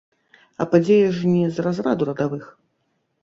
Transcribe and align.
А 0.63 0.65
падзея 0.71 1.11
ж 1.17 1.29
не 1.33 1.43
з 1.57 1.65
разраду 1.67 2.07
радавых. 2.11 2.47